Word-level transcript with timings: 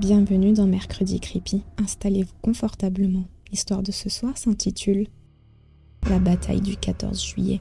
Bienvenue 0.00 0.52
dans 0.52 0.68
Mercredi 0.68 1.18
Creepy. 1.18 1.62
Installez-vous 1.76 2.36
confortablement. 2.40 3.24
L'histoire 3.50 3.82
de 3.82 3.90
ce 3.90 4.08
soir 4.08 4.38
s'intitule 4.38 5.08
La 6.08 6.20
bataille 6.20 6.60
du 6.60 6.76
14 6.76 7.20
juillet. 7.20 7.60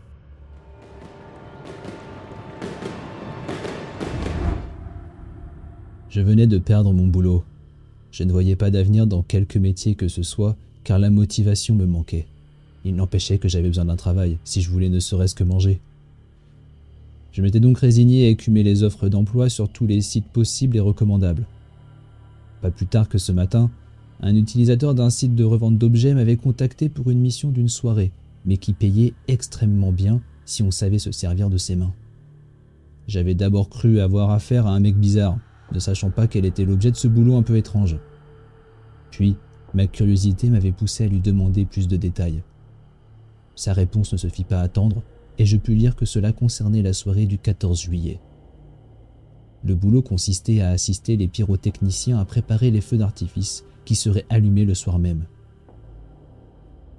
Je 6.12 6.22
venais 6.22 6.46
de 6.46 6.60
perdre 6.60 6.94
mon 6.94 7.08
boulot. 7.08 7.44
Je 8.12 8.24
ne 8.24 8.32
voyais 8.32 8.56
pas 8.56 8.70
d'avenir 8.70 9.08
dans 9.08 9.24
quelque 9.24 9.58
métier 9.58 9.96
que 9.96 10.08
ce 10.08 10.22
soit, 10.22 10.56
car 10.84 11.00
la 11.00 11.10
motivation 11.10 11.74
me 11.74 11.88
manquait. 11.88 12.28
Il 12.86 12.94
n'empêchait 12.94 13.40
que 13.40 13.50
j'avais 13.50 13.70
besoin 13.70 13.86
d'un 13.86 13.96
travail, 13.96 14.38
si 14.44 14.62
je 14.62 14.70
voulais 14.70 14.90
ne 14.90 15.00
serait-ce 15.00 15.34
que 15.34 15.44
manger. 15.44 15.80
Je 17.32 17.42
m'étais 17.42 17.60
donc 17.60 17.80
résigné 17.80 18.28
à 18.28 18.30
écumer 18.30 18.62
les 18.62 18.84
offres 18.84 19.10
d'emploi 19.10 19.50
sur 19.50 19.70
tous 19.70 19.88
les 19.88 20.02
sites 20.02 20.28
possibles 20.28 20.78
et 20.78 20.82
recommandables. 20.82 21.48
Pas 22.62 22.72
plus 22.72 22.88
tard 22.88 23.10
que 23.10 23.18
ce 23.18 23.32
matin, 23.32 23.70
un 24.20 24.36
utilisateur 24.36 24.96
d'un 24.96 25.10
site 25.10 25.36
de 25.36 25.44
revente 25.44 25.78
d'objets 25.78 26.14
m'avait 26.14 26.38
contacté 26.38 26.90
pour 26.90 27.10
une 27.10 27.20
mission 27.20 27.50
d'une 27.50 27.70
soirée, 27.70 28.12
mais 28.46 28.58
qui 28.58 28.74
payait 28.74 29.14
extrêmement 29.28 29.92
bien 29.92 30.22
si 30.46 30.64
on 30.64 30.72
savait 30.72 31.00
se 31.00 31.12
servir 31.12 31.50
de 31.50 31.58
ses 31.58 31.76
mains. 31.76 31.94
J'avais 33.08 33.36
d'abord 33.36 33.70
cru 33.70 34.00
avoir 34.00 34.32
affaire 34.32 34.66
à 34.66 34.72
un 34.72 34.80
mec 34.80 34.98
bizarre, 34.98 35.38
ne 35.72 35.80
sachant 35.80 36.10
pas 36.10 36.28
quel 36.28 36.46
était 36.46 36.66
l'objet 36.66 36.92
de 36.92 36.96
ce 36.96 37.08
boulot 37.08 37.36
un 37.36 37.44
peu 37.44 37.58
étrange. 37.58 37.98
Puis, 39.12 39.36
ma 39.74 39.88
curiosité 39.88 40.50
m'avait 40.50 40.72
poussé 40.72 41.06
à 41.06 41.08
lui 41.08 41.20
demander 41.20 41.66
plus 41.66 41.88
de 41.88 41.98
détails. 41.98 42.42
Sa 43.56 43.74
réponse 43.74 44.14
ne 44.14 44.18
se 44.18 44.28
fit 44.28 44.44
pas 44.44 44.62
attendre, 44.62 45.04
et 45.38 45.46
je 45.46 45.58
pus 45.58 45.76
lire 45.76 45.96
que 45.96 46.06
cela 46.06 46.32
concernait 46.32 46.82
la 46.82 46.94
soirée 46.94 47.26
du 47.26 47.38
14 47.38 47.80
juillet. 47.80 48.20
Le 49.68 49.76
boulot 49.76 50.02
consistait 50.02 50.62
à 50.62 50.70
assister 50.70 51.18
les 51.18 51.28
pyrotechniciens 51.28 52.18
à 52.18 52.24
préparer 52.24 52.72
les 52.72 52.80
feux 52.80 52.96
d'artifice 52.96 53.66
qui 53.84 53.96
seraient 53.96 54.26
allumés 54.30 54.64
le 54.64 54.74
soir 54.74 54.98
même. 54.98 55.26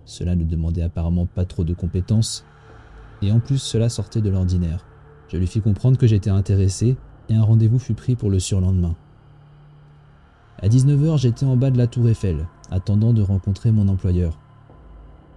Cela 0.04 0.36
ne 0.36 0.44
demandait 0.44 0.82
apparemment 0.82 1.24
pas 1.24 1.46
trop 1.46 1.64
de 1.64 1.72
compétences, 1.72 2.44
et 3.22 3.32
en 3.32 3.40
plus 3.40 3.56
cela 3.56 3.88
sortait 3.88 4.20
de 4.20 4.28
l'ordinaire. 4.28 4.84
Je 5.28 5.38
lui 5.38 5.46
fis 5.46 5.62
comprendre 5.62 5.96
que 5.96 6.06
j'étais 6.06 6.28
intéressé 6.28 6.98
et 7.30 7.34
un 7.34 7.42
rendez-vous 7.42 7.78
fut 7.78 7.94
pris 7.94 8.16
pour 8.16 8.28
le 8.28 8.38
surlendemain. 8.38 8.96
À 10.58 10.68
19h, 10.68 11.16
j'étais 11.16 11.46
en 11.46 11.56
bas 11.56 11.70
de 11.70 11.78
la 11.78 11.86
tour 11.86 12.06
Eiffel, 12.06 12.48
attendant 12.70 13.14
de 13.14 13.22
rencontrer 13.22 13.72
mon 13.72 13.88
employeur. 13.88 14.38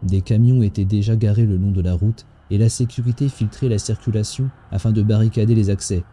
Des 0.03 0.19
camions 0.19 0.63
étaient 0.63 0.83
déjà 0.83 1.15
garés 1.15 1.45
le 1.45 1.55
long 1.55 1.71
de 1.71 1.81
la 1.81 1.93
route 1.93 2.25
et 2.49 2.57
la 2.57 2.67
sécurité 2.67 3.29
filtrait 3.29 3.69
la 3.69 3.77
circulation 3.77 4.49
afin 4.69 4.91
de 4.91 5.01
barricader 5.01 5.55
les 5.55 5.69
accès. 5.69 6.03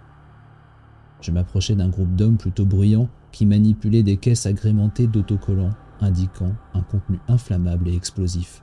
Je 1.21 1.33
m'approchais 1.33 1.75
d'un 1.75 1.89
groupe 1.89 2.15
d'hommes 2.15 2.37
plutôt 2.37 2.65
bruyants 2.65 3.09
qui 3.33 3.47
manipulaient 3.47 4.03
des 4.03 4.17
caisses 4.17 4.47
agrémentées 4.47 5.07
d'autocollants 5.07 5.75
indiquant 6.01 6.53
un 6.75 6.83
contenu 6.83 7.19
inflammable 7.29 7.89
et 7.89 7.95
explosif. 7.95 8.63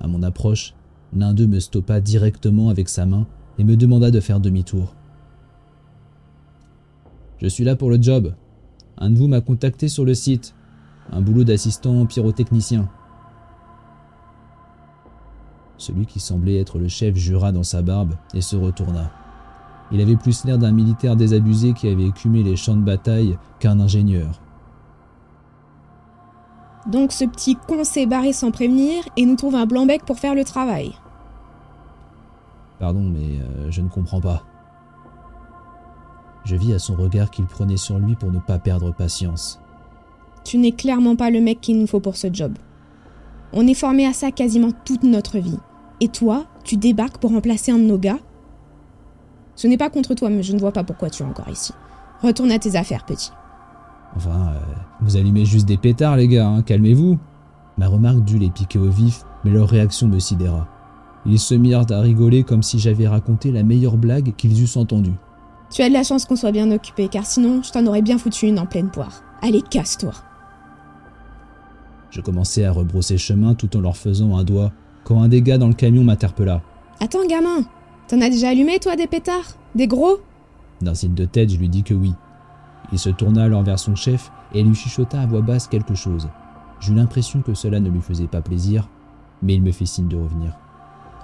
À 0.00 0.08
mon 0.08 0.22
approche, 0.22 0.74
l'un 1.14 1.34
d'eux 1.34 1.46
me 1.46 1.60
stoppa 1.60 2.00
directement 2.00 2.68
avec 2.68 2.88
sa 2.88 3.06
main 3.06 3.26
et 3.58 3.64
me 3.64 3.76
demanda 3.76 4.10
de 4.10 4.20
faire 4.20 4.40
demi-tour. 4.40 4.94
Je 7.38 7.48
suis 7.48 7.64
là 7.64 7.76
pour 7.76 7.90
le 7.90 8.00
job. 8.00 8.34
Un 8.96 9.10
de 9.10 9.18
vous 9.18 9.28
m'a 9.28 9.40
contacté 9.40 9.88
sur 9.88 10.04
le 10.04 10.14
site. 10.14 10.54
Un 11.12 11.20
boulot 11.20 11.44
d'assistant 11.44 12.06
pyrotechnicien. 12.06 12.88
Celui 15.76 16.06
qui 16.06 16.20
semblait 16.20 16.58
être 16.58 16.78
le 16.78 16.88
chef 16.88 17.16
jura 17.16 17.52
dans 17.52 17.62
sa 17.62 17.82
barbe 17.82 18.14
et 18.32 18.40
se 18.40 18.56
retourna. 18.56 19.10
Il 19.92 20.00
avait 20.00 20.16
plus 20.16 20.44
l'air 20.44 20.58
d'un 20.58 20.72
militaire 20.72 21.16
désabusé 21.16 21.72
qui 21.72 21.88
avait 21.88 22.06
écumé 22.06 22.42
les 22.42 22.56
champs 22.56 22.76
de 22.76 22.82
bataille 22.82 23.38
qu'un 23.60 23.80
ingénieur. 23.80 24.40
Donc 26.86 27.12
ce 27.12 27.24
petit 27.24 27.56
con 27.56 27.84
s'est 27.84 28.06
barré 28.06 28.32
sans 28.32 28.50
prévenir 28.50 29.04
et 29.16 29.24
nous 29.24 29.36
trouve 29.36 29.54
un 29.54 29.66
blanc-bec 29.66 30.04
pour 30.04 30.18
faire 30.18 30.34
le 30.34 30.44
travail. 30.44 30.92
Pardon, 32.78 33.02
mais 33.02 33.38
euh, 33.40 33.70
je 33.70 33.80
ne 33.80 33.88
comprends 33.88 34.20
pas. 34.20 34.42
Je 36.44 36.56
vis 36.56 36.74
à 36.74 36.78
son 36.78 36.94
regard 36.94 37.30
qu'il 37.30 37.46
prenait 37.46 37.78
sur 37.78 37.98
lui 37.98 38.16
pour 38.16 38.30
ne 38.30 38.38
pas 38.38 38.58
perdre 38.58 38.92
patience. 38.92 39.60
Tu 40.44 40.58
n'es 40.58 40.72
clairement 40.72 41.16
pas 41.16 41.30
le 41.30 41.40
mec 41.40 41.60
qu'il 41.62 41.78
nous 41.78 41.86
faut 41.86 42.00
pour 42.00 42.16
ce 42.16 42.28
job. 42.30 42.52
On 43.54 43.66
est 43.66 43.74
formé 43.74 44.06
à 44.06 44.12
ça 44.12 44.30
quasiment 44.30 44.72
toute 44.84 45.04
notre 45.04 45.38
vie. 45.38 45.58
Et 46.00 46.08
toi, 46.08 46.44
tu 46.64 46.76
débarques 46.76 47.18
pour 47.18 47.30
remplacer 47.30 47.72
un 47.72 47.78
de 47.78 47.84
nos 47.84 47.98
gars 47.98 48.18
Ce 49.56 49.66
n'est 49.66 49.76
pas 49.76 49.90
contre 49.90 50.14
toi, 50.14 50.30
mais 50.30 50.42
je 50.42 50.52
ne 50.52 50.58
vois 50.58 50.72
pas 50.72 50.84
pourquoi 50.84 51.10
tu 51.10 51.22
es 51.22 51.26
encore 51.26 51.48
ici. 51.48 51.72
Retourne 52.22 52.50
à 52.50 52.58
tes 52.58 52.76
affaires, 52.76 53.04
petit. 53.04 53.30
Enfin, 54.16 54.52
euh, 54.54 54.60
vous 55.00 55.16
allumez 55.16 55.44
juste 55.44 55.66
des 55.66 55.76
pétards, 55.76 56.16
les 56.16 56.28
gars, 56.28 56.46
hein, 56.48 56.62
calmez-vous. 56.62 57.18
Ma 57.78 57.88
remarque 57.88 58.24
dut 58.24 58.38
les 58.38 58.50
piquer 58.50 58.78
au 58.78 58.88
vif, 58.88 59.24
mais 59.44 59.50
leur 59.50 59.68
réaction 59.68 60.06
me 60.06 60.18
sidéra. 60.18 60.68
Ils 61.26 61.38
se 61.38 61.54
mirent 61.54 61.86
à 61.90 62.00
rigoler 62.00 62.44
comme 62.44 62.62
si 62.62 62.78
j'avais 62.78 63.08
raconté 63.08 63.50
la 63.50 63.62
meilleure 63.62 63.96
blague 63.96 64.34
qu'ils 64.36 64.62
eussent 64.62 64.76
entendue. 64.76 65.14
Tu 65.70 65.82
as 65.82 65.88
de 65.88 65.94
la 65.94 66.04
chance 66.04 66.26
qu'on 66.26 66.36
soit 66.36 66.52
bien 66.52 66.70
occupé, 66.70 67.08
car 67.08 67.26
sinon, 67.26 67.62
je 67.62 67.72
t'en 67.72 67.84
aurais 67.86 68.02
bien 68.02 68.18
foutu 68.18 68.46
une 68.46 68.58
en 68.58 68.66
pleine 68.66 68.90
poire. 68.90 69.22
Allez, 69.42 69.62
casse-toi. 69.62 70.12
Je 72.10 72.20
commençais 72.20 72.64
à 72.64 72.70
rebrousser 72.70 73.18
chemin 73.18 73.54
tout 73.54 73.76
en 73.76 73.80
leur 73.80 73.96
faisant 73.96 74.36
un 74.36 74.44
doigt 74.44 74.70
quand 75.02 75.20
un 75.20 75.28
des 75.28 75.42
gars 75.42 75.58
dans 75.58 75.66
le 75.66 75.74
camion 75.74 76.04
m'interpella. 76.04 76.62
Attends, 77.00 77.26
gamin, 77.26 77.64
t'en 78.08 78.20
as 78.20 78.30
déjà 78.30 78.50
allumé, 78.50 78.78
toi, 78.78 78.96
des 78.96 79.06
pétards? 79.06 79.56
Des 79.74 79.86
gros? 79.86 80.18
D'un 80.80 80.94
signe 80.94 81.14
de 81.14 81.24
tête, 81.24 81.50
je 81.50 81.56
lui 81.56 81.68
dis 81.68 81.82
que 81.82 81.94
oui. 81.94 82.12
Il 82.92 82.98
se 82.98 83.10
tourna 83.10 83.44
alors 83.44 83.62
vers 83.62 83.78
son 83.78 83.94
chef 83.94 84.30
et 84.52 84.62
lui 84.62 84.74
chuchota 84.74 85.20
à 85.20 85.26
voix 85.26 85.40
basse 85.40 85.68
quelque 85.68 85.94
chose. 85.94 86.28
J'eus 86.80 86.94
l'impression 86.94 87.42
que 87.42 87.54
cela 87.54 87.80
ne 87.80 87.88
lui 87.88 88.00
faisait 88.00 88.26
pas 88.26 88.42
plaisir, 88.42 88.88
mais 89.42 89.54
il 89.54 89.62
me 89.62 89.72
fit 89.72 89.86
signe 89.86 90.08
de 90.08 90.16
revenir. 90.16 90.56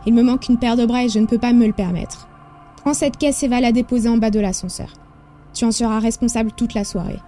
Il 0.06 0.14
me 0.14 0.22
manque 0.22 0.48
une 0.48 0.58
paire 0.58 0.76
de 0.76 0.86
bras 0.86 1.04
et 1.04 1.08
je 1.08 1.18
ne 1.18 1.26
peux 1.26 1.38
pas 1.38 1.52
me 1.52 1.66
le 1.66 1.72
permettre. 1.72 2.28
Prends 2.76 2.94
cette 2.94 3.18
caisse 3.18 3.42
et 3.42 3.48
va 3.48 3.60
la 3.60 3.72
déposer 3.72 4.08
en 4.08 4.16
bas 4.16 4.30
de 4.30 4.40
l'ascenseur. 4.40 4.88
Tu 5.52 5.64
en 5.64 5.72
seras 5.72 6.00
responsable 6.00 6.52
toute 6.52 6.74
la 6.74 6.84
soirée. 6.84 7.20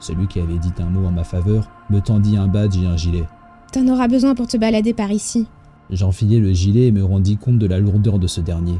Celui 0.00 0.26
qui 0.28 0.40
avait 0.40 0.58
dit 0.58 0.72
un 0.78 0.90
mot 0.90 1.06
en 1.06 1.10
ma 1.10 1.24
faveur 1.24 1.70
me 1.88 2.00
tendit 2.00 2.36
un 2.36 2.46
badge 2.46 2.76
et 2.76 2.86
un 2.86 2.96
gilet. 2.96 3.24
T'en 3.72 3.88
auras 3.88 4.08
besoin 4.08 4.34
pour 4.34 4.46
te 4.46 4.56
balader 4.56 4.92
par 4.92 5.10
ici. 5.10 5.46
J'enfilai 5.90 6.38
le 6.38 6.52
gilet 6.52 6.86
et 6.86 6.92
me 6.92 7.04
rendis 7.04 7.36
compte 7.36 7.58
de 7.58 7.66
la 7.66 7.78
lourdeur 7.78 8.18
de 8.18 8.26
ce 8.26 8.40
dernier. 8.40 8.78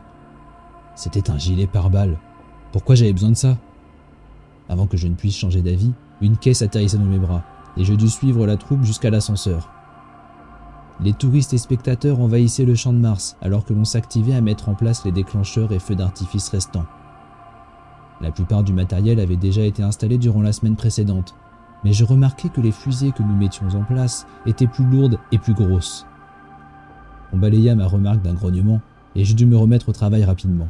C'était 0.95 1.31
un 1.31 1.39
gilet 1.39 1.67
par 1.67 1.91
balle. 1.91 2.19
Pourquoi 2.73 2.95
j'avais 2.95 3.13
besoin 3.13 3.31
de 3.31 3.35
ça? 3.35 3.57
Avant 4.69 4.87
que 4.87 4.99
je 4.99 5.09
ne 5.09 5.15
puisse 5.15 5.37
changer 5.37 5.63
d'avis, 5.63 5.93
une 6.21 6.37
caisse 6.37 6.61
atterrissait 6.61 6.99
dans 6.99 7.05
mes 7.05 7.19
bras, 7.19 7.45
et 7.77 7.85
je 7.85 7.95
dus 7.95 8.11
suivre 8.11 8.47
la 8.47 8.57
troupe 8.57 8.83
jusqu'à 8.83 9.09
l'ascenseur. 9.09 9.71
Les 11.01 11.13
touristes 11.15 11.53
et 11.53 11.59
spectateurs 11.59 12.21
envahissaient 12.21 12.65
le 12.65 12.75
champ 12.75 12.93
de 12.93 12.99
Mars 12.99 13.37
alors 13.41 13.65
que 13.65 13.73
l'on 13.73 13.85
s'activait 13.85 14.35
à 14.35 14.41
mettre 14.41 14.69
en 14.69 14.75
place 14.75 15.05
les 15.05 15.13
déclencheurs 15.13 15.73
et 15.73 15.79
feux 15.79 15.95
d'artifice 15.95 16.49
restants. 16.49 16.87
La 18.21 18.33
plupart 18.33 18.65
du 18.65 18.73
matériel 18.73 19.21
avait 19.21 19.37
déjà 19.37 19.63
été 19.63 19.83
installé 19.83 20.19
durant 20.19 20.43
la 20.43 20.53
semaine 20.53 20.75
précédente, 20.75 21.37
mais 21.85 21.93
je 21.93 22.05
remarquai 22.05 22.49
que 22.49 22.61
les 22.61 22.73
fusées 22.73 23.13
que 23.13 23.23
nous 23.23 23.37
mettions 23.37 23.69
en 23.69 23.85
place 23.85 24.27
étaient 24.45 24.67
plus 24.67 24.85
lourdes 24.85 25.19
et 25.31 25.39
plus 25.39 25.55
grosses. 25.55 26.05
On 27.33 27.39
balaya 27.39 27.75
ma 27.75 27.87
remarque 27.87 28.23
d'un 28.23 28.35
grognement 28.35 28.81
et 29.15 29.25
je 29.25 29.35
dus 29.35 29.47
me 29.47 29.57
remettre 29.57 29.89
au 29.89 29.93
travail 29.93 30.25
rapidement. 30.25 30.69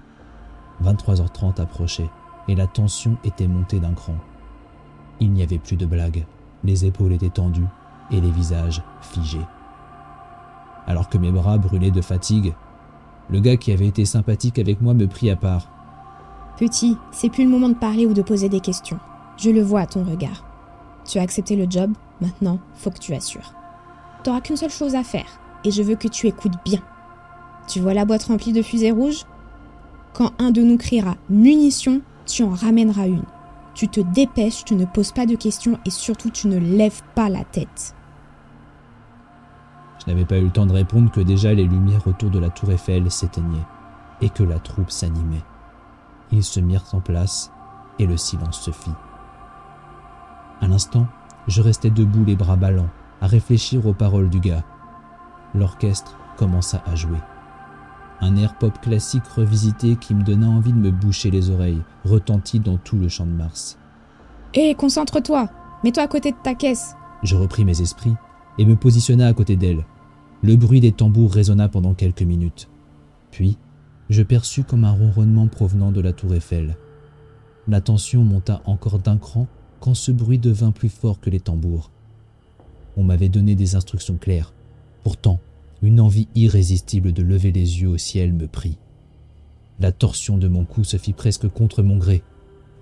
23h30 0.84 1.60
approchait 1.60 2.10
et 2.48 2.54
la 2.54 2.66
tension 2.66 3.16
était 3.24 3.46
montée 3.46 3.80
d'un 3.80 3.92
cran. 3.92 4.16
Il 5.20 5.32
n'y 5.32 5.42
avait 5.42 5.58
plus 5.58 5.76
de 5.76 5.86
blagues, 5.86 6.24
les 6.64 6.84
épaules 6.86 7.12
étaient 7.12 7.28
tendues 7.28 7.66
et 8.10 8.20
les 8.20 8.30
visages 8.30 8.82
figés. 9.00 9.46
Alors 10.86 11.08
que 11.08 11.18
mes 11.18 11.30
bras 11.30 11.58
brûlaient 11.58 11.90
de 11.90 12.00
fatigue, 12.00 12.54
le 13.30 13.40
gars 13.40 13.56
qui 13.56 13.72
avait 13.72 13.86
été 13.86 14.04
sympathique 14.04 14.58
avec 14.58 14.80
moi 14.80 14.94
me 14.94 15.06
prit 15.06 15.30
à 15.30 15.36
part. 15.36 15.68
Petit, 16.56 16.96
c'est 17.12 17.28
plus 17.28 17.44
le 17.44 17.50
moment 17.50 17.68
de 17.68 17.74
parler 17.74 18.06
ou 18.06 18.14
de 18.14 18.22
poser 18.22 18.48
des 18.48 18.60
questions. 18.60 18.98
Je 19.36 19.50
le 19.50 19.62
vois 19.62 19.80
à 19.80 19.86
ton 19.86 20.02
regard. 20.02 20.44
Tu 21.04 21.18
as 21.18 21.22
accepté 21.22 21.54
le 21.54 21.70
job, 21.70 21.92
maintenant, 22.20 22.58
faut 22.74 22.90
que 22.90 22.98
tu 22.98 23.14
assures. 23.14 23.52
T'auras 24.24 24.40
qu'une 24.40 24.56
seule 24.56 24.70
chose 24.70 24.94
à 24.94 25.04
faire, 25.04 25.40
et 25.64 25.70
je 25.70 25.82
veux 25.82 25.96
que 25.96 26.08
tu 26.08 26.26
écoutes 26.26 26.62
bien. 26.64 26.80
Tu 27.66 27.80
vois 27.80 27.94
la 27.94 28.04
boîte 28.04 28.24
remplie 28.24 28.52
de 28.52 28.62
fusées 28.62 28.90
rouges? 28.90 29.24
Quand 30.12 30.32
un 30.38 30.50
de 30.50 30.62
nous 30.62 30.78
criera 30.78 31.16
munitions, 31.28 32.00
tu 32.26 32.42
en 32.42 32.50
ramèneras 32.50 33.06
une. 33.06 33.24
Tu 33.74 33.88
te 33.88 34.00
dépêches, 34.00 34.64
tu 34.64 34.74
ne 34.74 34.84
poses 34.84 35.12
pas 35.12 35.26
de 35.26 35.36
questions 35.36 35.78
et 35.84 35.90
surtout 35.90 36.30
tu 36.30 36.48
ne 36.48 36.58
lèves 36.58 37.02
pas 37.14 37.28
la 37.28 37.44
tête. 37.44 37.94
Je 40.00 40.10
n'avais 40.10 40.24
pas 40.24 40.38
eu 40.38 40.44
le 40.44 40.50
temps 40.50 40.66
de 40.66 40.72
répondre 40.72 41.10
que 41.10 41.20
déjà 41.20 41.52
les 41.52 41.64
lumières 41.64 42.06
autour 42.06 42.30
de 42.30 42.38
la 42.38 42.50
tour 42.50 42.70
Eiffel 42.70 43.10
s'éteignaient 43.10 43.66
et 44.20 44.30
que 44.30 44.42
la 44.42 44.58
troupe 44.58 44.90
s'animait. 44.90 45.44
Ils 46.32 46.44
se 46.44 46.60
mirent 46.60 46.84
en 46.92 47.00
place 47.00 47.52
et 47.98 48.06
le 48.06 48.16
silence 48.16 48.60
se 48.60 48.70
fit. 48.70 48.90
Un 50.60 50.72
instant, 50.72 51.06
je 51.46 51.62
restais 51.62 51.90
debout 51.90 52.24
les 52.24 52.36
bras 52.36 52.56
ballants, 52.56 52.90
à 53.20 53.26
réfléchir 53.26 53.86
aux 53.86 53.94
paroles 53.94 54.28
du 54.28 54.40
gars. 54.40 54.64
L'orchestre 55.54 56.16
commença 56.36 56.82
à 56.86 56.94
jouer. 56.94 57.18
Un 58.20 58.36
air 58.36 58.58
pop 58.58 58.80
classique 58.80 59.26
revisité 59.26 59.96
qui 59.96 60.14
me 60.14 60.22
donna 60.22 60.48
envie 60.48 60.72
de 60.72 60.78
me 60.78 60.90
boucher 60.90 61.30
les 61.30 61.50
oreilles 61.50 61.82
retentit 62.04 62.58
dans 62.58 62.76
tout 62.76 62.96
le 62.96 63.08
champ 63.08 63.26
de 63.26 63.32
Mars. 63.32 63.78
Hé, 64.54 64.74
concentre-toi 64.74 65.48
Mets-toi 65.84 66.02
à 66.02 66.08
côté 66.08 66.32
de 66.32 66.36
ta 66.42 66.54
caisse 66.54 66.96
Je 67.22 67.36
repris 67.36 67.64
mes 67.64 67.80
esprits 67.80 68.14
et 68.58 68.64
me 68.64 68.74
positionna 68.74 69.28
à 69.28 69.34
côté 69.34 69.56
d'elle. 69.56 69.84
Le 70.42 70.56
bruit 70.56 70.80
des 70.80 70.92
tambours 70.92 71.32
résonna 71.32 71.68
pendant 71.68 71.94
quelques 71.94 72.22
minutes. 72.22 72.68
Puis, 73.30 73.56
je 74.10 74.22
perçus 74.22 74.64
comme 74.64 74.84
un 74.84 74.90
ronronnement 74.90 75.46
provenant 75.46 75.92
de 75.92 76.00
la 76.00 76.12
tour 76.12 76.34
Eiffel. 76.34 76.76
La 77.68 77.80
tension 77.80 78.24
monta 78.24 78.62
encore 78.64 78.98
d'un 78.98 79.18
cran 79.18 79.46
quand 79.80 79.94
ce 79.94 80.10
bruit 80.10 80.38
devint 80.38 80.72
plus 80.72 80.88
fort 80.88 81.20
que 81.20 81.30
les 81.30 81.40
tambours. 81.40 81.90
On 82.96 83.04
m'avait 83.04 83.28
donné 83.28 83.54
des 83.54 83.76
instructions 83.76 84.16
claires. 84.16 84.52
Pourtant, 85.02 85.40
une 85.82 86.00
envie 86.00 86.28
irrésistible 86.34 87.12
de 87.12 87.22
lever 87.22 87.52
les 87.52 87.80
yeux 87.80 87.88
au 87.88 87.98
ciel 87.98 88.32
me 88.32 88.46
prit. 88.46 88.78
La 89.80 89.92
torsion 89.92 90.38
de 90.38 90.48
mon 90.48 90.64
cou 90.64 90.82
se 90.82 90.96
fit 90.96 91.12
presque 91.12 91.48
contre 91.48 91.82
mon 91.82 91.98
gré. 91.98 92.24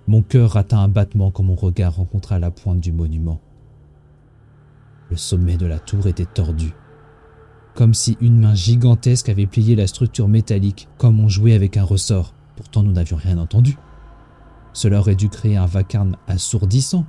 Mon 0.06 0.22
cœur 0.22 0.52
rata 0.52 0.78
un 0.78 0.88
battement 0.88 1.30
quand 1.30 1.42
mon 1.42 1.54
regard 1.54 1.96
rencontra 1.96 2.38
la 2.38 2.50
pointe 2.50 2.80
du 2.80 2.92
monument. 2.92 3.40
Le 5.10 5.16
sommet 5.16 5.56
de 5.56 5.66
la 5.66 5.78
tour 5.78 6.06
était 6.06 6.24
tordu, 6.24 6.72
comme 7.74 7.92
si 7.92 8.16
une 8.20 8.40
main 8.40 8.54
gigantesque 8.54 9.28
avait 9.28 9.46
plié 9.46 9.76
la 9.76 9.86
structure 9.86 10.26
métallique 10.26 10.88
comme 10.96 11.20
on 11.20 11.28
jouait 11.28 11.54
avec 11.54 11.76
un 11.76 11.84
ressort. 11.84 12.34
Pourtant 12.56 12.82
nous 12.82 12.92
n'avions 12.92 13.18
rien 13.18 13.38
entendu. 13.38 13.76
Cela 14.72 14.98
aurait 14.98 15.14
dû 15.14 15.28
créer 15.28 15.56
un 15.56 15.66
vacarme 15.66 16.16
assourdissant. 16.26 17.04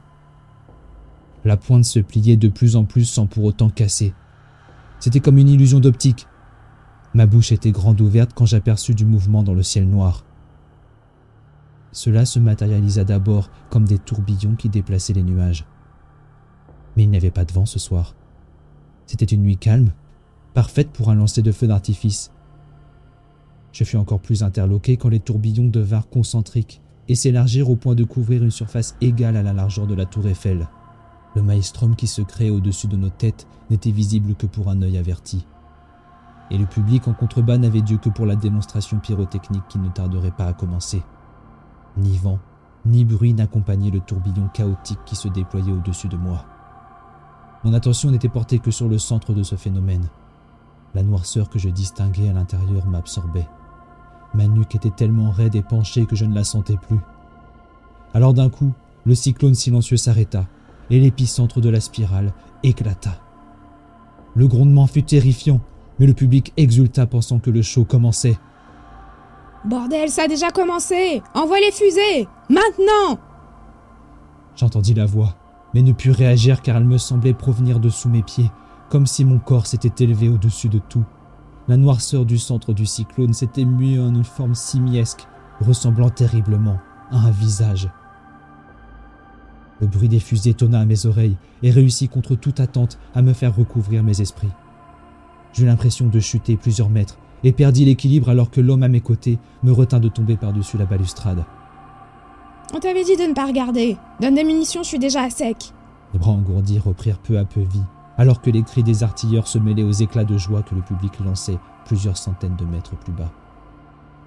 La 1.45 1.55
pointe 1.55 1.85
se 1.85 1.99
pliait 1.99 2.35
de 2.35 2.49
plus 2.49 2.75
en 2.75 2.83
plus 2.83 3.05
sans 3.05 3.25
pour 3.25 3.45
autant 3.45 3.69
casser. 3.69 4.13
C'était 4.99 5.19
comme 5.19 5.37
une 5.37 5.49
illusion 5.49 5.79
d'optique. 5.79 6.27
Ma 7.13 7.25
bouche 7.25 7.51
était 7.51 7.71
grande 7.71 8.01
ouverte 8.01 8.31
quand 8.33 8.45
j'aperçus 8.45 8.95
du 8.95 9.05
mouvement 9.05 9.43
dans 9.43 9.53
le 9.53 9.63
ciel 9.63 9.87
noir. 9.87 10.23
Cela 11.91 12.25
se 12.25 12.39
matérialisa 12.39 13.03
d'abord 13.03 13.49
comme 13.69 13.85
des 13.85 13.97
tourbillons 13.97 14.55
qui 14.55 14.69
déplaçaient 14.69 15.13
les 15.13 15.23
nuages. 15.23 15.65
Mais 16.95 17.03
il 17.03 17.09
n'y 17.09 17.17
avait 17.17 17.31
pas 17.31 17.45
de 17.45 17.53
vent 17.53 17.65
ce 17.65 17.79
soir. 17.79 18.15
C'était 19.05 19.25
une 19.25 19.43
nuit 19.43 19.57
calme, 19.57 19.93
parfaite 20.53 20.89
pour 20.91 21.09
un 21.09 21.15
lancer 21.15 21.41
de 21.41 21.51
feu 21.51 21.67
d'artifice. 21.67 22.31
Je 23.71 23.83
fus 23.83 23.97
encore 23.97 24.19
plus 24.19 24.43
interloqué 24.43 24.97
quand 24.97 25.09
les 25.09 25.19
tourbillons 25.19 25.67
devinrent 25.67 26.09
concentriques 26.09 26.81
et 27.07 27.15
s'élargirent 27.15 27.69
au 27.69 27.75
point 27.75 27.95
de 27.95 28.03
couvrir 28.03 28.43
une 28.43 28.51
surface 28.51 28.95
égale 29.01 29.37
à 29.37 29.43
la 29.43 29.53
largeur 29.53 29.87
de 29.87 29.95
la 29.95 30.05
tour 30.05 30.27
Eiffel. 30.27 30.67
Le 31.37 31.43
maelstrom 31.43 31.95
qui 31.95 32.07
se 32.07 32.23
créait 32.23 32.49
au-dessus 32.49 32.87
de 32.87 32.97
nos 32.97 33.11
têtes 33.11 33.45
n'était 33.69 33.91
visible 33.91 34.33
que 34.33 34.47
pour 34.47 34.71
un 34.71 34.81
œil 34.81 34.97
averti. 34.97 35.45
Et 36.49 36.57
le 36.57 36.65
public 36.65 37.07
en 37.07 37.13
contrebas 37.13 37.59
n'avait 37.59 37.83
Dieu 37.83 37.97
que 37.97 38.09
pour 38.09 38.25
la 38.25 38.35
démonstration 38.35 38.97
pyrotechnique 38.97 39.67
qui 39.69 39.77
ne 39.77 39.89
tarderait 39.89 40.31
pas 40.31 40.47
à 40.47 40.53
commencer. 40.53 41.03
Ni 41.95 42.17
vent, 42.17 42.39
ni 42.87 43.05
bruit 43.05 43.35
n'accompagnaient 43.35 43.91
le 43.91 43.99
tourbillon 43.99 44.47
chaotique 44.51 44.97
qui 45.05 45.15
se 45.15 45.27
déployait 45.27 45.73
au-dessus 45.73 46.07
de 46.07 46.17
moi. 46.17 46.43
Mon 47.63 47.75
attention 47.75 48.09
n'était 48.09 48.29
portée 48.29 48.57
que 48.57 48.71
sur 48.71 48.87
le 48.87 48.97
centre 48.97 49.35
de 49.35 49.43
ce 49.43 49.53
phénomène. 49.53 50.07
La 50.95 51.03
noirceur 51.03 51.51
que 51.51 51.59
je 51.59 51.69
distinguais 51.69 52.29
à 52.29 52.33
l'intérieur 52.33 52.87
m'absorbait. 52.87 53.47
Ma 54.33 54.47
nuque 54.47 54.73
était 54.73 54.89
tellement 54.89 55.29
raide 55.29 55.53
et 55.53 55.61
penchée 55.61 56.07
que 56.07 56.15
je 56.15 56.25
ne 56.25 56.33
la 56.33 56.43
sentais 56.43 56.77
plus. 56.77 56.99
Alors 58.15 58.33
d'un 58.33 58.49
coup, 58.49 58.73
le 59.05 59.13
cyclone 59.13 59.53
silencieux 59.53 59.97
s'arrêta 59.97 60.47
et 60.89 60.99
l'épicentre 60.99 61.61
de 61.61 61.69
la 61.69 61.79
spirale 61.79 62.33
éclata. 62.63 63.21
Le 64.35 64.47
grondement 64.47 64.87
fut 64.87 65.03
terrifiant, 65.03 65.61
mais 65.99 66.05
le 66.05 66.13
public 66.13 66.53
exulta 66.57 67.05
pensant 67.05 67.39
que 67.39 67.49
le 67.49 67.61
show 67.61 67.85
commençait. 67.85 68.37
Bordel, 69.65 70.09
ça 70.09 70.23
a 70.23 70.27
déjà 70.27 70.51
commencé 70.51 71.21
Envoie 71.33 71.59
les 71.59 71.71
fusées 71.71 72.27
Maintenant 72.49 73.19
J'entendis 74.55 74.93
la 74.93 75.05
voix, 75.05 75.35
mais 75.73 75.81
ne 75.81 75.91
pus 75.91 76.11
réagir 76.11 76.61
car 76.61 76.77
elle 76.77 76.85
me 76.85 76.97
semblait 76.97 77.33
provenir 77.33 77.79
de 77.79 77.89
sous 77.89 78.09
mes 78.09 78.23
pieds, 78.23 78.49
comme 78.89 79.05
si 79.05 79.25
mon 79.25 79.39
corps 79.39 79.67
s'était 79.67 80.03
élevé 80.03 80.29
au-dessus 80.29 80.69
de 80.69 80.79
tout. 80.79 81.03
La 81.67 81.77
noirceur 81.77 82.25
du 82.25 82.37
centre 82.37 82.73
du 82.73 82.85
cyclone 82.85 83.33
s'était 83.33 83.65
muée 83.65 83.99
en 83.99 84.15
une 84.15 84.23
forme 84.23 84.55
simiesque, 84.55 85.27
ressemblant 85.59 86.09
terriblement 86.09 86.79
à 87.11 87.17
un 87.17 87.31
visage. 87.31 87.89
Le 89.81 89.87
bruit 89.87 90.09
des 90.09 90.19
fusées 90.19 90.53
tonna 90.53 90.79
à 90.79 90.85
mes 90.85 91.05
oreilles 91.05 91.37
et 91.63 91.71
réussit 91.71 92.09
contre 92.09 92.35
toute 92.35 92.59
attente 92.59 92.97
à 93.13 93.21
me 93.21 93.33
faire 93.33 93.55
recouvrir 93.55 94.03
mes 94.03 94.21
esprits. 94.21 94.51
J'eus 95.53 95.65
l'impression 95.65 96.07
de 96.07 96.19
chuter 96.19 96.57
plusieurs 96.57 96.89
mètres 96.89 97.17
et 97.43 97.51
perdis 97.51 97.85
l'équilibre 97.85 98.29
alors 98.29 98.49
que 98.49 98.61
l'homme 98.61 98.83
à 98.83 98.87
mes 98.87 99.01
côtés 99.01 99.39
me 99.63 99.71
retint 99.71 99.99
de 99.99 100.09
tomber 100.09 100.37
par-dessus 100.37 100.77
la 100.77 100.85
balustrade. 100.85 101.45
On 102.73 102.79
t'avait 102.79 103.03
dit 103.03 103.15
de 103.15 103.23
ne 103.23 103.33
pas 103.33 103.45
regarder. 103.45 103.97
Donne 104.19 104.35
des 104.35 104.43
munitions, 104.43 104.83
je 104.83 104.89
suis 104.89 104.99
déjà 104.99 105.23
à 105.23 105.29
sec. 105.29 105.73
Les 106.13 106.19
bras 106.19 106.31
engourdis 106.31 106.79
reprirent 106.79 107.19
peu 107.19 107.37
à 107.37 107.45
peu 107.45 107.61
vie, 107.61 107.83
alors 108.17 108.41
que 108.41 108.49
les 108.49 108.63
cris 108.63 108.83
des 108.83 109.03
artilleurs 109.03 109.47
se 109.47 109.57
mêlaient 109.57 109.83
aux 109.83 109.91
éclats 109.91 110.25
de 110.25 110.37
joie 110.37 110.63
que 110.63 110.75
le 110.75 110.81
public 110.81 111.19
lançait 111.23 111.59
plusieurs 111.85 112.17
centaines 112.17 112.55
de 112.55 112.65
mètres 112.65 112.95
plus 112.97 113.13
bas. 113.13 113.31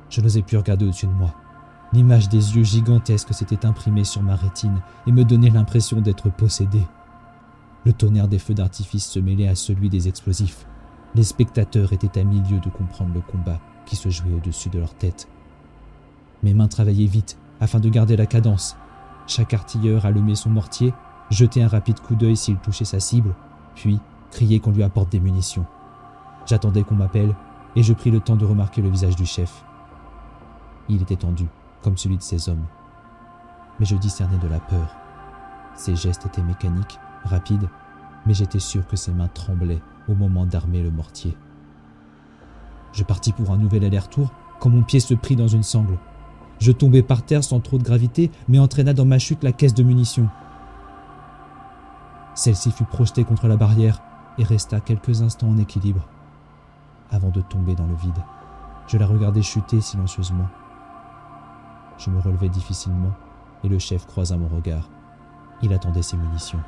Je 0.08 0.20
n'osais 0.20 0.42
plus 0.42 0.56
regarder 0.56 0.86
au-dessus 0.86 1.06
de 1.06 1.12
moi. 1.12 1.34
L'image 1.92 2.28
des 2.28 2.56
yeux 2.56 2.62
gigantesques 2.62 3.34
s'était 3.34 3.66
imprimée 3.66 4.04
sur 4.04 4.22
ma 4.22 4.36
rétine 4.36 4.80
et 5.06 5.12
me 5.12 5.24
donnait 5.24 5.50
l'impression 5.50 6.00
d'être 6.00 6.30
possédé. 6.30 6.80
Le 7.84 7.92
tonnerre 7.92 8.28
des 8.28 8.38
feux 8.38 8.54
d'artifice 8.54 9.06
se 9.06 9.18
mêlait 9.18 9.48
à 9.48 9.56
celui 9.56 9.88
des 9.88 10.06
explosifs. 10.06 10.66
Les 11.16 11.24
spectateurs 11.24 11.92
étaient 11.92 12.20
à 12.20 12.24
milieu 12.24 12.60
de 12.60 12.68
comprendre 12.68 13.14
le 13.14 13.20
combat 13.20 13.58
qui 13.86 13.96
se 13.96 14.08
jouait 14.08 14.34
au-dessus 14.34 14.68
de 14.68 14.78
leur 14.78 14.94
tête. 14.94 15.28
Mes 16.44 16.54
mains 16.54 16.68
travaillaient 16.68 17.06
vite 17.06 17.36
afin 17.60 17.80
de 17.80 17.88
garder 17.88 18.16
la 18.16 18.26
cadence. 18.26 18.76
Chaque 19.26 19.52
artilleur 19.52 20.06
allumait 20.06 20.36
son 20.36 20.50
mortier, 20.50 20.94
jetait 21.30 21.62
un 21.62 21.68
rapide 21.68 22.00
coup 22.00 22.14
d'œil 22.14 22.36
s'il 22.36 22.56
touchait 22.58 22.84
sa 22.84 23.00
cible, 23.00 23.34
puis 23.74 23.98
criait 24.30 24.60
qu'on 24.60 24.70
lui 24.70 24.84
apporte 24.84 25.10
des 25.10 25.20
munitions. 25.20 25.66
J'attendais 26.46 26.84
qu'on 26.84 26.94
m'appelle 26.94 27.34
et 27.74 27.82
je 27.82 27.92
pris 27.92 28.10
le 28.10 28.20
temps 28.20 28.36
de 28.36 28.44
remarquer 28.44 28.80
le 28.80 28.88
visage 28.90 29.16
du 29.16 29.26
chef. 29.26 29.64
Il 30.88 31.02
était 31.02 31.16
tendu, 31.16 31.46
comme 31.82 31.96
celui 31.96 32.16
de 32.16 32.22
ses 32.22 32.48
hommes. 32.48 32.66
Mais 33.78 33.86
je 33.86 33.96
discernais 33.96 34.38
de 34.38 34.48
la 34.48 34.60
peur. 34.60 34.96
Ses 35.74 35.96
gestes 35.96 36.26
étaient 36.26 36.42
mécaniques, 36.42 36.98
rapides, 37.24 37.68
mais 38.26 38.34
j'étais 38.34 38.58
sûr 38.58 38.86
que 38.86 38.96
ses 38.96 39.12
mains 39.12 39.28
tremblaient 39.28 39.82
au 40.08 40.14
moment 40.14 40.46
d'armer 40.46 40.82
le 40.82 40.90
mortier. 40.90 41.36
Je 42.92 43.04
partis 43.04 43.32
pour 43.32 43.50
un 43.50 43.56
nouvel 43.56 43.84
aller-retour 43.84 44.32
quand 44.58 44.70
mon 44.70 44.82
pied 44.82 45.00
se 45.00 45.14
prit 45.14 45.36
dans 45.36 45.48
une 45.48 45.62
sangle. 45.62 45.98
Je 46.58 46.72
tombai 46.72 47.02
par 47.02 47.22
terre 47.22 47.44
sans 47.44 47.60
trop 47.60 47.78
de 47.78 47.82
gravité, 47.82 48.30
mais 48.48 48.58
entraîna 48.58 48.92
dans 48.92 49.06
ma 49.06 49.18
chute 49.18 49.42
la 49.42 49.52
caisse 49.52 49.74
de 49.74 49.82
munitions. 49.82 50.28
Celle-ci 52.34 52.70
fut 52.70 52.84
projetée 52.84 53.24
contre 53.24 53.48
la 53.48 53.56
barrière 53.56 54.02
et 54.38 54.44
resta 54.44 54.80
quelques 54.80 55.22
instants 55.22 55.48
en 55.48 55.58
équilibre, 55.58 56.06
avant 57.10 57.30
de 57.30 57.40
tomber 57.40 57.74
dans 57.74 57.86
le 57.86 57.94
vide. 57.94 58.22
Je 58.86 58.98
la 58.98 59.06
regardais 59.06 59.42
chuter 59.42 59.80
silencieusement. 59.80 60.48
Je 62.00 62.08
me 62.08 62.18
relevai 62.18 62.48
difficilement 62.48 63.12
et 63.62 63.68
le 63.68 63.78
chef 63.78 64.06
croisa 64.06 64.38
mon 64.38 64.48
regard. 64.48 64.88
Il 65.62 65.72
attendait 65.74 66.02
ses 66.02 66.16
munitions. 66.16 66.60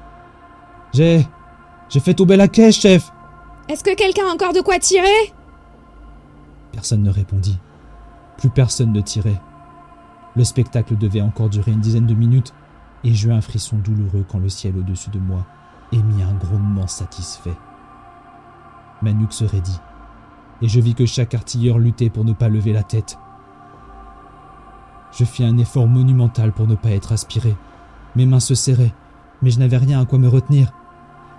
J'ai. 0.92 1.26
J'ai 1.88 2.00
fait 2.00 2.14
tomber 2.14 2.36
la 2.36 2.48
caisse, 2.48 2.76
chef 2.76 3.10
Est-ce 3.68 3.82
que 3.82 3.94
quelqu'un 3.94 4.26
a 4.26 4.32
encore 4.32 4.52
de 4.52 4.60
quoi 4.60 4.78
tirer? 4.78 5.32
Personne 6.70 7.02
ne 7.02 7.10
répondit. 7.10 7.58
Plus 8.36 8.50
personne 8.50 8.92
ne 8.92 9.00
tirait. 9.00 9.40
Le 10.36 10.44
spectacle 10.44 10.96
devait 10.96 11.20
encore 11.20 11.48
durer 11.48 11.72
une 11.72 11.80
dizaine 11.80 12.06
de 12.06 12.14
minutes 12.14 12.54
et 13.04 13.14
j'eus 13.14 13.32
un 13.32 13.40
frisson 13.40 13.76
douloureux 13.78 14.24
quand 14.28 14.38
le 14.38 14.48
ciel 14.48 14.76
au-dessus 14.78 15.10
de 15.10 15.18
moi 15.18 15.46
émit 15.92 16.22
un 16.22 16.34
grondement 16.34 16.86
satisfait. 16.86 17.56
Ma 19.00 19.12
nuque 19.12 19.32
se 19.32 19.44
raidit 19.44 19.80
et 20.62 20.68
je 20.68 20.80
vis 20.80 20.94
que 20.94 21.06
chaque 21.06 21.34
artilleur 21.34 21.78
luttait 21.78 22.10
pour 22.10 22.24
ne 22.24 22.32
pas 22.32 22.48
lever 22.48 22.72
la 22.72 22.82
tête. 22.82 23.18
Je 25.12 25.24
fis 25.24 25.44
un 25.44 25.58
effort 25.58 25.86
monumental 25.86 26.52
pour 26.52 26.66
ne 26.66 26.74
pas 26.74 26.90
être 26.90 27.12
aspiré. 27.12 27.54
Mes 28.16 28.26
mains 28.26 28.40
se 28.40 28.54
serraient, 28.54 28.94
mais 29.42 29.50
je 29.50 29.58
n'avais 29.58 29.76
rien 29.76 30.00
à 30.00 30.06
quoi 30.06 30.18
me 30.18 30.28
retenir. 30.28 30.72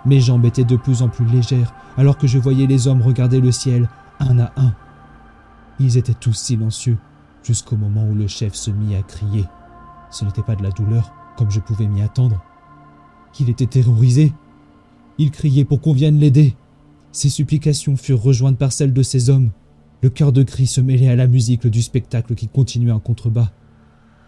Mes 0.06 0.20
jambes 0.20 0.44
étaient 0.44 0.64
de 0.64 0.76
plus 0.76 1.02
en 1.02 1.08
plus 1.08 1.24
légères, 1.26 1.74
alors 1.96 2.18
que 2.18 2.26
je 2.26 2.38
voyais 2.38 2.66
les 2.66 2.86
hommes 2.86 3.02
regarder 3.02 3.40
le 3.40 3.52
ciel, 3.52 3.88
un 4.20 4.38
à 4.38 4.52
un. 4.56 4.74
Ils 5.80 5.96
étaient 5.96 6.14
tous 6.14 6.34
silencieux, 6.34 6.98
jusqu'au 7.42 7.76
moment 7.76 8.06
où 8.06 8.14
le 8.14 8.28
chef 8.28 8.54
se 8.54 8.70
mit 8.70 8.94
à 8.94 9.02
crier. 9.02 9.44
Ce 10.10 10.24
n'était 10.24 10.42
pas 10.42 10.54
de 10.54 10.62
la 10.62 10.70
douleur, 10.70 11.12
comme 11.36 11.50
je 11.50 11.60
pouvais 11.60 11.86
m'y 11.86 12.02
attendre. 12.02 12.40
Il 13.40 13.50
était 13.50 13.66
terrorisé. 13.66 14.32
Il 15.18 15.30
criait 15.30 15.64
pour 15.64 15.80
qu'on 15.80 15.92
vienne 15.92 16.18
l'aider. 16.18 16.54
Ses 17.10 17.28
supplications 17.28 17.96
furent 17.96 18.22
rejointes 18.22 18.58
par 18.58 18.72
celles 18.72 18.92
de 18.92 19.02
ses 19.02 19.30
hommes. 19.30 19.50
Le 20.02 20.10
cœur 20.10 20.32
de 20.32 20.42
cri 20.42 20.66
se 20.66 20.80
mêlait 20.80 21.08
à 21.08 21.16
la 21.16 21.26
musique 21.26 21.66
du 21.66 21.82
spectacle 21.82 22.34
qui 22.34 22.46
continuait 22.46 22.92
en 22.92 23.00
contrebas. 23.00 23.50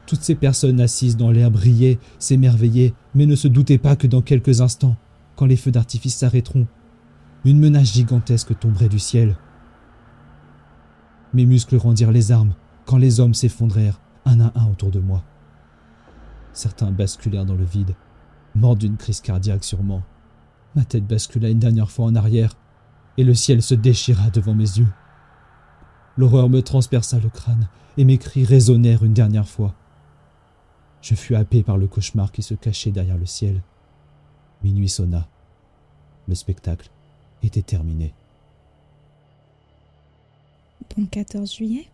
Toutes 0.07 0.23
ces 0.23 0.37
personnes 0.37 0.81
assises 0.81 1.17
dans 1.17 1.33
l'air 1.33 1.51
brillaient, 1.51 1.99
s'émerveillaient, 2.19 2.95
mais 3.15 3.27
ne 3.27 3.35
se 3.35 3.49
doutaient 3.49 3.79
pas 3.79 3.97
que 3.97 4.07
dans 4.07 4.23
quelques 4.23 4.61
instants, 4.61 4.97
quand 5.35 5.47
les 5.47 5.57
feux 5.57 5.73
d'artifice 5.73 6.17
s'arrêteront, 6.17 6.67
une 7.45 7.59
menace 7.59 7.93
gigantesque 7.93 8.59
tomberait 8.59 8.89
du 8.89 8.99
ciel. 8.99 9.37
Mes 11.35 11.45
muscles 11.45 11.77
rendirent 11.77 12.13
les 12.13 12.33
armes 12.33 12.55
quand 12.87 12.99
les 12.99 13.21
hommes 13.21 13.35
s'effondrèrent 13.35 14.01
un 14.25 14.41
à 14.41 14.53
un 14.55 14.71
autour 14.71 14.91
de 14.91 15.01
moi. 15.01 15.25
Certains 16.53 16.91
basculèrent 16.91 17.45
dans 17.45 17.55
le 17.55 17.65
vide, 17.65 17.95
morts 18.55 18.77
d'une 18.77 18.97
crise 18.97 19.21
cardiaque 19.21 19.65
sûrement. 19.65 20.03
Ma 20.75 20.85
tête 20.85 21.07
bascula 21.07 21.49
une 21.49 21.59
dernière 21.59 21.91
fois 21.91 22.07
en 22.07 22.15
arrière, 22.15 22.53
et 23.19 23.25
le 23.25 23.35
ciel 23.35 23.61
se 23.61 23.75
déchira 23.75 24.31
devant 24.31 24.55
mes 24.55 24.79
yeux. 24.79 24.89
L'horreur 26.17 26.49
me 26.49 26.63
transperça 26.63 27.19
le 27.19 27.29
crâne, 27.29 27.69
et 27.99 28.05
mes 28.05 28.19
cris 28.19 28.45
résonnèrent 28.45 29.05
une 29.05 29.13
dernière 29.13 29.49
fois. 29.49 29.75
Je 31.03 31.15
fus 31.15 31.37
happé 31.37 31.63
par 31.63 31.77
le 31.77 31.87
cauchemar 31.87 32.33
qui 32.33 32.43
se 32.43 32.55
cachait 32.55 32.91
derrière 32.91 33.19
le 33.19 33.27
ciel. 33.27 33.63
Minuit 34.63 34.89
sonna. 34.89 35.29
Le 36.29 36.35
spectacle 36.35 36.91
était 37.43 37.63
terminé. 37.63 38.13
Bon 40.97 41.07
14 41.07 41.55
juillet 41.55 41.87